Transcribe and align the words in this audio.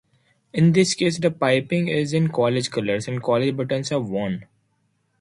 In 0.51 0.71
this 0.71 0.95
case, 0.95 1.19
the 1.19 1.29
piping 1.29 1.87
is 1.87 2.11
in 2.11 2.29
college 2.29 2.71
colours, 2.71 3.07
and 3.07 3.21
college 3.21 3.55
buttons 3.55 3.91
are 3.91 3.99
worn. 4.01 4.47